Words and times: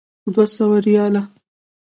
دوه 0.33 0.45
سوه 0.55 0.77
ریاله. 0.85 1.21